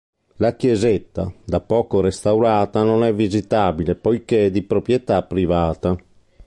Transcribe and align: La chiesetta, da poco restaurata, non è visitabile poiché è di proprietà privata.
La 0.37 0.55
chiesetta, 0.55 1.31
da 1.45 1.59
poco 1.61 2.01
restaurata, 2.01 2.81
non 2.81 3.03
è 3.03 3.13
visitabile 3.13 3.93
poiché 3.95 4.47
è 4.47 4.49
di 4.49 4.63
proprietà 4.63 5.21
privata. 5.21 5.95